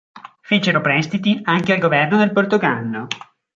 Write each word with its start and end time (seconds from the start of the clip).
Fecero 0.41 0.81
prestiti 0.81 1.39
anche 1.43 1.73
al 1.73 1.77
governo 1.77 2.17
del 2.17 2.31
Portogallo. 2.33 3.05